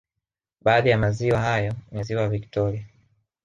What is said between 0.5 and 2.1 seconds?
Baadhi ya maziwa hayo ni